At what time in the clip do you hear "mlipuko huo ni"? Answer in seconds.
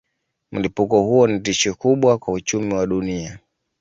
0.51-1.39